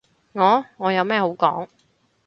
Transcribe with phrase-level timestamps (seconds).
[0.33, 0.65] 我？
[0.77, 1.67] 我有咩好講？